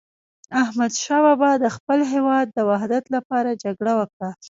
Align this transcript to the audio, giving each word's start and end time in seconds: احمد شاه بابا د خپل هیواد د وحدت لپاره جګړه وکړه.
احمد 0.63 0.91
شاه 1.03 1.21
بابا 1.27 1.51
د 1.63 1.65
خپل 1.75 1.99
هیواد 2.13 2.47
د 2.51 2.59
وحدت 2.69 3.05
لپاره 3.15 3.59
جګړه 3.63 3.93
وکړه. 3.99 4.29